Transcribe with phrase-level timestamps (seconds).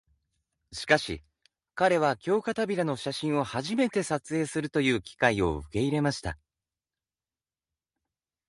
[0.73, 1.21] しかし、
[1.75, 6.39] 彼は経帷子の写真を初めて撮影するという機会を受け入れました。